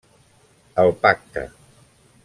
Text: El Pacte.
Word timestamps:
El 0.83 0.89
Pacte. 1.03 1.47